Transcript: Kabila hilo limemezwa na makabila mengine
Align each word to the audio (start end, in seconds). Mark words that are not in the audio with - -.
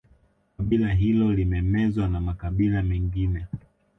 Kabila 0.57 0.93
hilo 0.93 1.33
limemezwa 1.33 2.07
na 2.07 2.21
makabila 2.21 2.83
mengine 2.83 3.47